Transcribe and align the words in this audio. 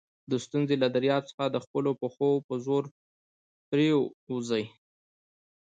د 0.29 0.33
ستونزي 0.45 0.75
له 0.83 0.87
دریاب 0.95 1.23
څخه 1.29 1.45
د 1.49 1.57
خپلو 1.65 1.91
پښو 2.01 2.29
په 2.47 2.53
زور 2.65 2.83
پورېوځئ! 3.67 4.65